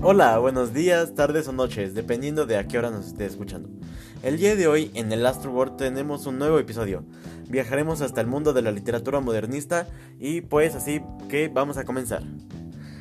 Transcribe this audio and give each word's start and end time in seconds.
Hola, 0.00 0.38
buenos 0.38 0.72
días, 0.72 1.16
tardes 1.16 1.48
o 1.48 1.52
noches, 1.52 1.92
dependiendo 1.92 2.46
de 2.46 2.56
a 2.56 2.68
qué 2.68 2.78
hora 2.78 2.88
nos 2.88 3.08
esté 3.08 3.26
escuchando. 3.26 3.68
El 4.22 4.36
día 4.36 4.54
de 4.54 4.68
hoy 4.68 4.92
en 4.94 5.10
el 5.10 5.26
Astro 5.26 5.50
World 5.50 5.76
tenemos 5.76 6.24
un 6.26 6.38
nuevo 6.38 6.60
episodio. 6.60 7.04
Viajaremos 7.48 8.00
hasta 8.00 8.20
el 8.20 8.28
mundo 8.28 8.52
de 8.52 8.62
la 8.62 8.70
literatura 8.70 9.18
modernista 9.18 9.88
y 10.20 10.42
pues 10.42 10.76
así 10.76 11.02
que 11.28 11.48
vamos 11.48 11.78
a 11.78 11.84
comenzar. 11.84 12.22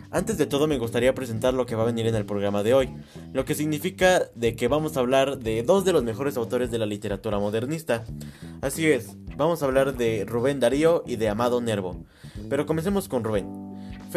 Antes 0.09 0.39
de 0.39 0.47
todo 0.47 0.65
me 0.65 0.79
gustaría 0.79 1.13
presentar 1.13 1.53
lo 1.53 1.67
que 1.67 1.75
va 1.75 1.83
a 1.83 1.85
venir 1.85 2.07
en 2.07 2.15
el 2.15 2.25
programa 2.25 2.63
de 2.63 2.73
hoy, 2.73 2.89
lo 3.31 3.45
que 3.45 3.53
significa 3.53 4.23
de 4.33 4.55
que 4.55 4.67
vamos 4.67 4.97
a 4.97 5.01
hablar 5.01 5.37
de 5.37 5.61
dos 5.61 5.85
de 5.85 5.93
los 5.93 6.03
mejores 6.03 6.35
autores 6.35 6.71
de 6.71 6.79
la 6.79 6.87
literatura 6.87 7.37
modernista. 7.37 8.05
Así 8.61 8.87
es, 8.87 9.15
vamos 9.35 9.61
a 9.61 9.65
hablar 9.67 9.97
de 9.97 10.25
Rubén 10.25 10.59
Darío 10.59 11.03
y 11.05 11.17
de 11.17 11.29
Amado 11.29 11.61
Nervo. 11.61 12.03
Pero 12.49 12.65
comencemos 12.65 13.07
con 13.07 13.23
Rubén. 13.23 13.66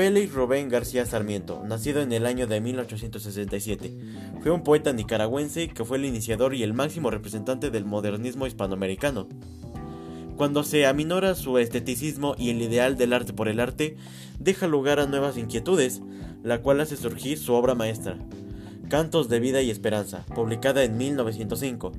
Félix 0.00 0.32
Rubén 0.32 0.70
García 0.70 1.04
Sarmiento, 1.04 1.62
nacido 1.62 2.00
en 2.00 2.10
el 2.14 2.24
año 2.24 2.46
de 2.46 2.58
1867, 2.62 3.92
fue 4.40 4.50
un 4.50 4.62
poeta 4.62 4.94
nicaragüense 4.94 5.68
que 5.68 5.84
fue 5.84 5.98
el 5.98 6.06
iniciador 6.06 6.54
y 6.54 6.62
el 6.62 6.72
máximo 6.72 7.10
representante 7.10 7.68
del 7.68 7.84
modernismo 7.84 8.46
hispanoamericano. 8.46 9.28
Cuando 10.38 10.64
se 10.64 10.86
aminora 10.86 11.34
su 11.34 11.58
esteticismo 11.58 12.34
y 12.38 12.48
el 12.48 12.62
ideal 12.62 12.96
del 12.96 13.12
arte 13.12 13.34
por 13.34 13.46
el 13.46 13.60
arte, 13.60 13.98
deja 14.38 14.66
lugar 14.66 15.00
a 15.00 15.06
nuevas 15.06 15.36
inquietudes, 15.36 16.00
la 16.42 16.62
cual 16.62 16.80
hace 16.80 16.96
surgir 16.96 17.36
su 17.36 17.52
obra 17.52 17.74
maestra, 17.74 18.16
Cantos 18.88 19.28
de 19.28 19.38
Vida 19.38 19.60
y 19.60 19.68
Esperanza, 19.68 20.24
publicada 20.34 20.82
en 20.82 20.96
1905 20.96 21.92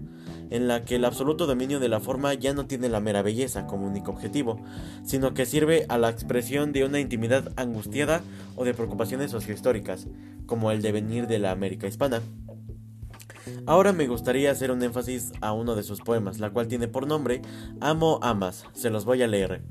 en 0.52 0.68
la 0.68 0.84
que 0.84 0.96
el 0.96 1.06
absoluto 1.06 1.48
dominio 1.48 1.80
de 1.80 1.90
la 1.90 2.00
forma 2.00 2.34
ya 2.36 2.54
no 2.54 2.68
tiene 2.68 2.90
la 2.90 3.00
mera 3.00 3.24
belleza 3.24 3.66
como 3.66 3.88
único 3.88 4.12
objetivo, 4.12 4.60
sino 5.04 5.34
que 5.34 5.46
sirve 5.46 5.86
a 5.90 5.98
la 5.98 6.10
expresión 6.10 6.74
de 6.74 6.84
una 6.84 7.00
intimidad 7.00 7.52
angustiada 7.56 8.22
o 8.56 8.66
de 8.66 8.74
preocupaciones 8.74 9.32
sociohistóricas, 9.32 10.08
como 10.46 10.72
el 10.72 10.82
devenir 10.82 11.26
de 11.28 11.40
la 11.40 11.52
América 11.52 11.88
hispana. 11.88 12.22
Ahora 13.66 13.94
me 13.94 14.08
gustaría 14.08 14.52
hacer 14.52 14.72
un 14.72 14.84
énfasis 14.84 15.32
a 15.42 15.54
uno 15.54 15.76
de 15.76 15.84
sus 15.84 16.02
poemas, 16.02 16.40
la 16.40 16.52
cual 16.52 16.68
tiene 16.68 16.88
por 16.88 17.08
nombre 17.08 17.42
Amo 17.80 18.20
Amas, 18.22 18.66
se 18.74 18.90
los 18.90 19.06
voy 19.06 19.24
a 19.24 19.28
leer. 19.28 19.64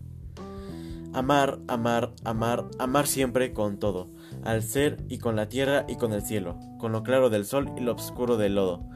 Amar, 1.13 1.59
amar, 1.69 2.13
amar, 2.25 2.67
amar 2.79 3.07
siempre 3.07 3.53
con 3.53 3.79
todo, 3.79 4.09
al 4.45 4.63
ser 4.63 5.05
y 5.09 5.19
con 5.19 5.37
la 5.37 5.49
tierra 5.49 5.85
y 5.89 5.97
con 5.97 6.13
el 6.13 6.23
cielo, 6.23 6.59
con 6.79 6.93
lo 6.93 7.03
claro 7.03 7.31
del 7.31 7.45
sol 7.45 7.71
y 7.77 7.81
lo 7.81 7.93
oscuro 7.93 8.37
del 8.39 8.55
lodo 8.55 8.89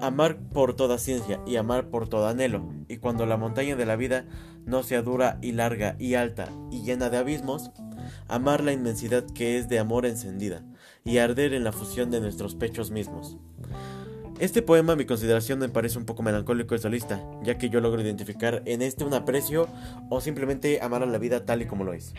Amar 0.00 0.38
por 0.38 0.74
toda 0.74 0.98
ciencia 0.98 1.40
y 1.46 1.56
amar 1.56 1.88
por 1.88 2.08
todo 2.08 2.28
anhelo, 2.28 2.68
y 2.88 2.98
cuando 2.98 3.26
la 3.26 3.36
montaña 3.36 3.76
de 3.76 3.86
la 3.86 3.96
vida 3.96 4.26
no 4.64 4.82
sea 4.82 5.02
dura 5.02 5.38
y 5.42 5.52
larga 5.52 5.96
y 5.98 6.14
alta 6.14 6.48
y 6.70 6.82
llena 6.82 7.10
de 7.10 7.18
abismos, 7.18 7.70
amar 8.28 8.62
la 8.62 8.72
inmensidad 8.72 9.24
que 9.24 9.58
es 9.58 9.68
de 9.68 9.78
amor 9.78 10.06
encendida, 10.06 10.62
y 11.04 11.18
arder 11.18 11.54
en 11.54 11.64
la 11.64 11.72
fusión 11.72 12.10
de 12.10 12.20
nuestros 12.20 12.54
pechos 12.54 12.90
mismos. 12.90 13.38
Este 14.38 14.60
poema 14.60 14.92
a 14.92 14.96
mi 14.96 15.06
consideración 15.06 15.58
me 15.58 15.70
parece 15.70 15.98
un 15.98 16.04
poco 16.04 16.22
melancólico 16.22 16.74
y 16.74 16.78
solista, 16.78 17.22
ya 17.42 17.56
que 17.56 17.70
yo 17.70 17.80
logro 17.80 18.02
identificar 18.02 18.62
en 18.66 18.82
este 18.82 19.04
un 19.04 19.14
aprecio 19.14 19.66
o 20.10 20.20
simplemente 20.20 20.80
amar 20.82 21.02
a 21.02 21.06
la 21.06 21.16
vida 21.16 21.46
tal 21.46 21.62
y 21.62 21.66
como 21.66 21.84
lo 21.84 21.94
es. 21.94 22.12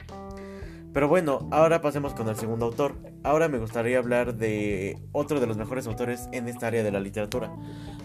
Pero 0.93 1.07
bueno, 1.07 1.47
ahora 1.51 1.81
pasemos 1.81 2.13
con 2.13 2.27
el 2.27 2.35
segundo 2.35 2.65
autor. 2.65 2.95
Ahora 3.23 3.47
me 3.49 3.59
gustaría 3.59 3.99
hablar 3.99 4.35
de 4.35 4.97
otro 5.11 5.39
de 5.39 5.47
los 5.47 5.57
mejores 5.57 5.85
autores 5.87 6.27
en 6.31 6.47
esta 6.47 6.67
área 6.67 6.83
de 6.83 6.91
la 6.91 6.99
literatura. 6.99 7.51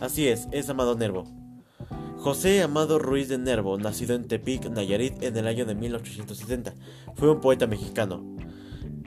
Así 0.00 0.28
es, 0.28 0.48
es 0.50 0.68
Amado 0.68 0.96
Nervo. 0.96 1.24
José 2.18 2.62
Amado 2.62 2.98
Ruiz 3.00 3.28
de 3.28 3.38
Nervo, 3.38 3.78
nacido 3.78 4.14
en 4.14 4.28
Tepic, 4.28 4.70
Nayarit, 4.70 5.22
en 5.22 5.36
el 5.36 5.46
año 5.48 5.64
de 5.66 5.74
1870, 5.74 6.74
fue 7.16 7.30
un 7.30 7.40
poeta 7.40 7.66
mexicano. 7.66 8.36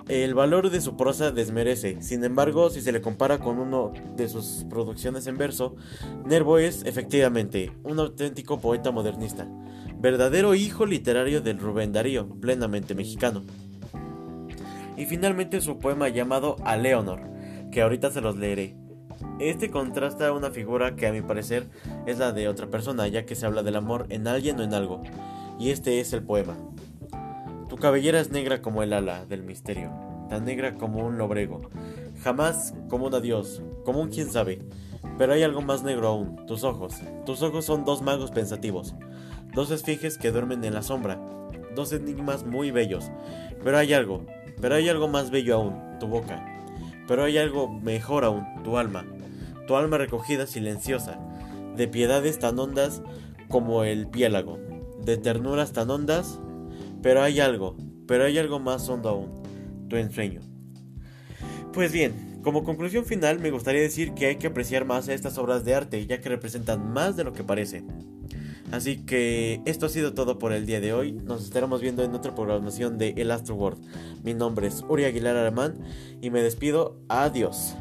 El 0.10 0.34
valor 0.34 0.70
de 0.70 0.82
su 0.82 0.98
prosa 0.98 1.32
desmerece, 1.32 2.02
sin 2.02 2.24
embargo, 2.24 2.70
si 2.70 2.82
se 2.82 2.92
le 2.92 3.02
compara 3.02 3.40
con 3.40 3.58
uno 3.58 3.94
de 4.18 4.28
sus 4.28 4.66
producciones 4.70 5.28
en 5.28 5.38
verso, 5.38 5.76
Nervo 6.26 6.58
es, 6.60 6.84
efectivamente, 6.86 7.72
un 7.84 8.00
auténtico 8.00 8.60
poeta 8.60 8.92
modernista, 8.92 9.48
verdadero 9.98 10.54
hijo 10.54 10.86
literario 10.86 11.42
del 11.42 11.58
Rubén 11.58 11.94
Darío, 11.94 12.28
plenamente 12.42 12.96
mexicano 12.96 13.44
y 14.98 15.06
finalmente 15.06 15.62
su 15.62 15.80
poema 15.80 16.10
llamado 16.10 16.58
A 16.64 16.78
Leonor, 16.78 17.22
que 17.72 17.82
ahorita 17.82 18.12
se 18.12 18.22
los 18.22 18.38
leeré. 18.38 18.76
Este 19.40 19.70
contrasta 19.70 20.32
una 20.34 20.52
figura 20.52 20.96
que 20.96 21.08
a 21.08 21.12
mi 21.12 21.22
parecer 21.22 21.68
es 22.06 22.20
la 22.20 22.32
de 22.32 22.48
otra 22.48 22.68
persona, 22.68 23.08
ya 23.08 23.26
que 23.26 23.36
se 23.36 23.46
habla 23.46 23.64
del 23.64 23.76
amor 23.76 24.06
en 24.10 24.28
alguien 24.28 24.60
o 24.60 24.64
en 24.64 24.74
algo, 24.74 25.02
y 25.60 25.70
este 25.70 26.00
es 26.00 26.14
el 26.14 26.24
poema. 26.24 26.56
Tu 27.70 27.78
cabellera 27.78 28.20
es 28.20 28.32
negra 28.32 28.62
como 28.62 28.84
el 28.84 28.94
ala 28.94 29.26
del 29.26 29.44
misterio, 29.44 29.92
tan 30.30 30.46
negra 30.46 30.76
como 30.76 31.06
un 31.06 31.18
lobrego, 31.18 31.62
jamás 32.24 32.74
como 32.90 33.08
un 33.08 33.16
adiós, 33.16 33.62
como 33.84 34.02
un 34.02 34.10
quién 34.10 34.32
sabe, 34.32 34.62
pero 35.18 35.34
hay 35.34 35.44
algo 35.44 35.62
más 35.62 35.84
negro 35.84 36.08
aún, 36.08 36.46
tus 36.46 36.64
ojos. 36.64 36.96
Tus 37.26 37.42
ojos 37.42 37.66
son 37.66 37.86
dos 37.86 38.02
magos 38.02 38.32
pensativos, 38.32 38.96
dos 39.54 39.72
esfinges 39.72 40.18
que 40.18 40.32
duermen 40.32 40.64
en 40.64 40.74
la 40.74 40.82
sombra, 40.82 41.20
dos 41.76 41.92
enigmas 41.94 42.46
muy 42.46 42.72
bellos, 42.72 43.12
pero 43.64 43.78
hay 43.78 43.94
algo, 43.94 44.26
pero 44.62 44.76
hay 44.76 44.90
algo 44.90 45.08
más 45.08 45.32
bello 45.32 45.56
aún, 45.56 46.00
tu 46.00 46.08
boca. 46.08 46.46
Pero 47.08 47.24
hay 47.24 47.38
algo 47.38 47.68
mejor 47.68 48.26
aún, 48.26 48.46
tu 48.64 48.78
alma. 48.78 49.06
Tu 49.68 49.76
alma 49.76 49.98
recogida 49.98 50.48
silenciosa, 50.48 51.20
de 51.76 51.88
piedades 51.88 52.40
tan 52.40 52.58
hondas 52.60 53.02
como 53.48 53.84
el 53.84 54.08
piélago, 54.08 54.60
de 55.04 55.18
ternuras 55.18 55.74
tan 55.74 55.90
hondas, 55.90 56.40
pero 57.02 57.22
hay 57.22 57.40
algo, 57.40 57.76
pero 58.08 58.26
hay 58.26 58.38
algo 58.38 58.60
más 58.60 58.88
hondo 58.90 59.10
aún, 59.10 59.88
tu 59.90 59.98
ensueño. 59.98 60.42
Pues 61.74 61.92
bien, 61.92 62.40
como 62.44 62.64
conclusión 62.64 63.06
final 63.06 63.40
me 63.40 63.52
gustaría 63.52 63.82
decir 63.82 64.14
que 64.14 64.28
hay 64.28 64.36
que 64.38 64.48
apreciar 64.48 64.86
más 64.86 65.08
estas 65.08 65.38
obras 65.38 65.66
de 65.66 65.76
arte, 65.76 66.06
ya 66.06 66.22
que 66.22 66.30
representan 66.30 66.92
más 66.94 67.16
de 67.16 67.24
lo 67.24 67.34
que 67.34 67.44
parece. 67.44 67.84
Así 68.72 68.98
que 68.98 69.62
esto 69.66 69.86
ha 69.86 69.90
sido 69.90 70.14
todo 70.14 70.40
por 70.40 70.52
el 70.52 70.66
día 70.66 70.82
de 70.82 70.94
hoy. 70.94 71.12
Nos 71.12 71.44
estaremos 71.44 71.82
viendo 71.82 72.04
en 72.04 72.14
otra 72.14 72.36
programación 72.36 72.98
de 72.98 73.14
El 73.18 73.32
Astro 73.32 73.56
World. 73.56 73.80
Mi 74.24 74.34
nombre 74.34 74.68
es 74.68 74.84
Uri 74.88 75.06
Aguilar 75.06 75.38
Alemán 75.38 75.80
y 76.22 76.30
me 76.30 76.42
despido. 76.42 77.00
Adiós. 77.08 77.76